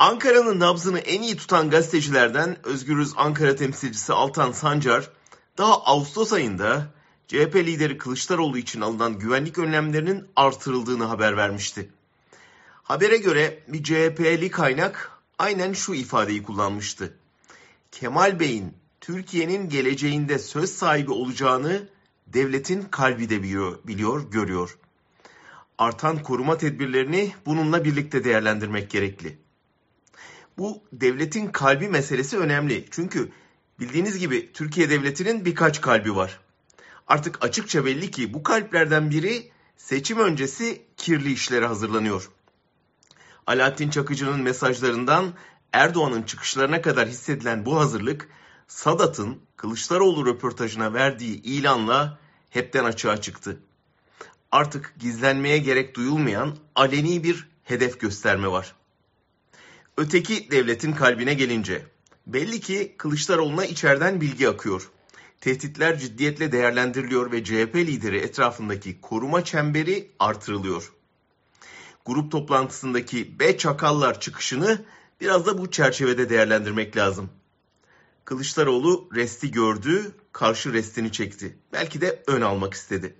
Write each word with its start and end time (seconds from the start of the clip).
Ankara'nın 0.00 0.60
nabzını 0.60 0.98
en 0.98 1.22
iyi 1.22 1.36
tutan 1.36 1.70
gazetecilerden 1.70 2.56
Özgürüz 2.64 3.12
Ankara 3.16 3.56
temsilcisi 3.56 4.12
Altan 4.12 4.52
Sancar, 4.52 5.10
daha 5.58 5.82
Ağustos 5.82 6.32
ayında 6.32 6.86
CHP 7.28 7.56
lideri 7.56 7.98
Kılıçdaroğlu 7.98 8.58
için 8.58 8.80
alınan 8.80 9.18
güvenlik 9.18 9.58
önlemlerinin 9.58 10.28
artırıldığını 10.36 11.04
haber 11.04 11.36
vermişti. 11.36 11.90
Habere 12.82 13.16
göre 13.16 13.62
bir 13.68 13.82
CHP'li 13.82 14.50
kaynak 14.50 15.10
aynen 15.38 15.72
şu 15.72 15.94
ifadeyi 15.94 16.42
kullanmıştı. 16.42 17.14
Kemal 17.92 18.40
Bey'in 18.40 18.74
Türkiye'nin 19.00 19.68
geleceğinde 19.68 20.38
söz 20.38 20.70
sahibi 20.70 21.10
olacağını 21.10 21.88
devletin 22.26 22.82
kalbi 22.82 23.30
de 23.30 23.42
biliyor, 23.42 23.78
biliyor, 23.84 24.30
görüyor. 24.30 24.78
Artan 25.78 26.22
koruma 26.22 26.58
tedbirlerini 26.58 27.32
bununla 27.46 27.84
birlikte 27.84 28.24
değerlendirmek 28.24 28.90
gerekli. 28.90 29.38
Bu 30.58 30.82
devletin 30.92 31.46
kalbi 31.46 31.88
meselesi 31.88 32.38
önemli. 32.38 32.84
Çünkü 32.90 33.32
bildiğiniz 33.80 34.18
gibi 34.18 34.52
Türkiye 34.52 34.90
devletinin 34.90 35.44
birkaç 35.44 35.80
kalbi 35.80 36.16
var. 36.16 36.40
Artık 37.08 37.44
açıkça 37.44 37.84
belli 37.84 38.10
ki 38.10 38.34
bu 38.34 38.42
kalplerden 38.42 39.10
biri 39.10 39.50
seçim 39.76 40.18
öncesi 40.18 40.82
kirli 40.96 41.32
işlere 41.32 41.66
hazırlanıyor. 41.66 42.30
Alaaddin 43.46 43.90
Çakıcı'nın 43.90 44.40
mesajlarından 44.40 45.34
Erdoğan'ın 45.72 46.22
çıkışlarına 46.22 46.82
kadar 46.82 47.08
hissedilen 47.08 47.66
bu 47.66 47.80
hazırlık 47.80 48.28
Sadat'ın 48.68 49.40
Kılıçdaroğlu 49.56 50.26
röportajına 50.26 50.92
verdiği 50.92 51.42
ilanla 51.42 52.18
hepten 52.50 52.84
açığa 52.84 53.20
çıktı. 53.20 53.60
Artık 54.52 54.94
gizlenmeye 54.98 55.58
gerek 55.58 55.96
duyulmayan 55.96 56.56
aleni 56.74 57.24
bir 57.24 57.48
hedef 57.64 58.00
gösterme 58.00 58.48
var. 58.48 58.74
Öteki 60.00 60.50
devletin 60.50 60.92
kalbine 60.92 61.34
gelince 61.34 61.86
belli 62.26 62.60
ki 62.60 62.94
Kılıçdaroğlu'na 62.98 63.64
içeriden 63.64 64.20
bilgi 64.20 64.48
akıyor. 64.48 64.90
Tehditler 65.40 65.98
ciddiyetle 65.98 66.52
değerlendiriliyor 66.52 67.32
ve 67.32 67.44
CHP 67.44 67.76
lideri 67.76 68.18
etrafındaki 68.18 69.00
koruma 69.00 69.44
çemberi 69.44 70.10
artırılıyor. 70.18 70.92
Grup 72.06 72.32
toplantısındaki 72.32 73.40
B 73.40 73.58
çakallar 73.58 74.20
çıkışını 74.20 74.84
biraz 75.20 75.46
da 75.46 75.58
bu 75.58 75.70
çerçevede 75.70 76.30
değerlendirmek 76.30 76.96
lazım. 76.96 77.30
Kılıçdaroğlu 78.24 79.08
resti 79.14 79.50
gördü, 79.50 80.12
karşı 80.32 80.72
restini 80.72 81.12
çekti. 81.12 81.58
Belki 81.72 82.00
de 82.00 82.22
ön 82.26 82.40
almak 82.40 82.74
istedi. 82.74 83.16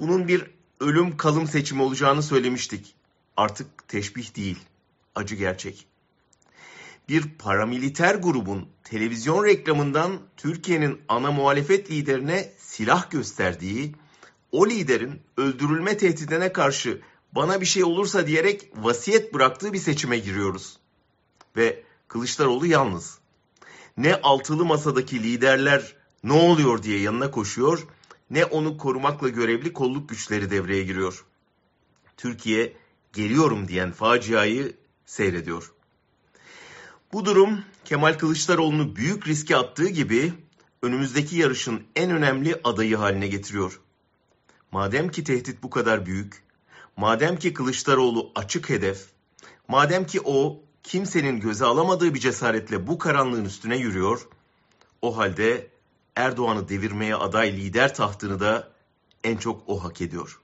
Bunun 0.00 0.28
bir 0.28 0.50
ölüm 0.80 1.16
kalım 1.16 1.46
seçimi 1.46 1.82
olacağını 1.82 2.22
söylemiştik. 2.22 2.94
Artık 3.36 3.88
teşbih 3.88 4.36
değil, 4.36 4.58
acı 5.14 5.34
gerçek. 5.34 5.93
Bir 7.08 7.28
paramiliter 7.38 8.14
grubun 8.14 8.68
televizyon 8.84 9.44
reklamından 9.44 10.18
Türkiye'nin 10.36 11.00
ana 11.08 11.32
muhalefet 11.32 11.90
liderine 11.90 12.52
silah 12.58 13.10
gösterdiği, 13.10 13.94
o 14.52 14.68
liderin 14.68 15.22
öldürülme 15.36 15.96
tehdidine 15.96 16.52
karşı 16.52 17.00
bana 17.32 17.60
bir 17.60 17.66
şey 17.66 17.84
olursa 17.84 18.26
diyerek 18.26 18.72
vasiyet 18.76 19.34
bıraktığı 19.34 19.72
bir 19.72 19.78
seçime 19.78 20.18
giriyoruz. 20.18 20.78
Ve 21.56 21.82
Kılıçdaroğlu 22.08 22.66
yalnız. 22.66 23.18
Ne 23.96 24.14
altılı 24.14 24.64
masadaki 24.64 25.22
liderler 25.22 25.96
ne 26.24 26.32
oluyor 26.32 26.82
diye 26.82 27.00
yanına 27.00 27.30
koşuyor, 27.30 27.86
ne 28.30 28.44
onu 28.44 28.78
korumakla 28.78 29.28
görevli 29.28 29.72
kolluk 29.72 30.08
güçleri 30.08 30.50
devreye 30.50 30.82
giriyor. 30.82 31.24
Türkiye 32.16 32.72
geliyorum 33.12 33.68
diyen 33.68 33.92
faciayı 33.92 34.76
seyrediyor. 35.06 35.72
Bu 37.14 37.24
durum 37.24 37.64
Kemal 37.84 38.14
Kılıçdaroğlu'nu 38.18 38.96
büyük 38.96 39.28
riske 39.28 39.56
attığı 39.56 39.88
gibi 39.88 40.32
önümüzdeki 40.82 41.36
yarışın 41.36 41.82
en 41.96 42.10
önemli 42.10 42.60
adayı 42.64 42.96
haline 42.96 43.28
getiriyor. 43.28 43.80
Madem 44.72 45.08
ki 45.08 45.24
tehdit 45.24 45.62
bu 45.62 45.70
kadar 45.70 46.06
büyük, 46.06 46.42
madem 46.96 47.36
ki 47.36 47.54
Kılıçdaroğlu 47.54 48.32
açık 48.34 48.70
hedef, 48.70 49.06
madem 49.68 50.06
ki 50.06 50.20
o 50.24 50.62
kimsenin 50.82 51.40
göze 51.40 51.64
alamadığı 51.64 52.14
bir 52.14 52.20
cesaretle 52.20 52.86
bu 52.86 52.98
karanlığın 52.98 53.44
üstüne 53.44 53.76
yürüyor, 53.76 54.28
o 55.02 55.16
halde 55.16 55.70
Erdoğan'ı 56.16 56.68
devirmeye 56.68 57.16
aday 57.16 57.52
lider 57.52 57.94
tahtını 57.94 58.40
da 58.40 58.72
en 59.24 59.36
çok 59.36 59.62
o 59.66 59.84
hak 59.84 60.00
ediyor. 60.00 60.40